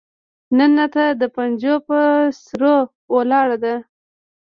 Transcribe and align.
نن 0.57 0.71
راته 0.79 1.03
د 1.21 1.23
پنجو 1.35 1.75
پهٔ 1.87 2.01
سرو 2.43 2.77
ولاړه 3.15 3.57
ده 3.63 3.75